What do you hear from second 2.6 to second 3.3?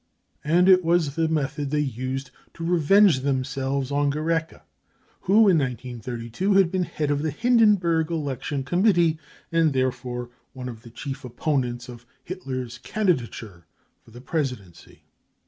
revenge